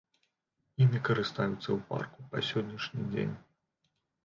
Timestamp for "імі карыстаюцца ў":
0.85-1.77